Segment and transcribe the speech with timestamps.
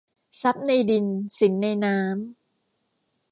[0.41, 1.05] ทรัพย์ในดิน
[1.37, 2.11] สินในน้ำ